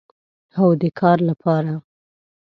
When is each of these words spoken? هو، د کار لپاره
هو، 0.57 0.67
د 0.81 0.83
کار 0.99 1.17
لپاره 1.29 1.73